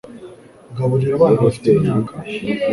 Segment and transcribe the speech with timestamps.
[0.75, 2.13] gaburira abana bafite imyaka